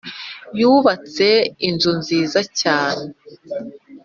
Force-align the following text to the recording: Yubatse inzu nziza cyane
Yubatse 0.59 1.27
inzu 1.67 1.91
nziza 1.99 2.39
cyane 2.59 3.05